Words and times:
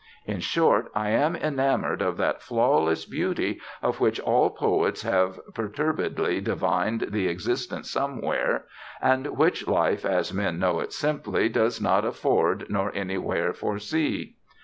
In 0.25 0.39
short, 0.39 0.89
I 0.95 1.11
am 1.11 1.35
enamored 1.35 2.01
of 2.01 2.17
that 2.17 2.41
flawless 2.41 3.05
beauty 3.05 3.61
of 3.83 3.99
which 3.99 4.19
all 4.19 4.49
poets 4.49 5.03
have 5.03 5.39
perturbedly 5.53 6.41
divined 6.43 7.09
the 7.11 7.27
existence 7.27 7.91
somewhere, 7.91 8.65
and 8.99 9.27
which 9.37 9.67
life 9.67 10.03
as 10.03 10.33
men 10.33 10.57
know 10.57 10.79
it 10.79 10.91
simply 10.91 11.49
does 11.49 11.79
not 11.79 12.03
afford 12.03 12.65
nor 12.67 12.91
anywhere 12.95 13.53
foresee.... 13.53 14.37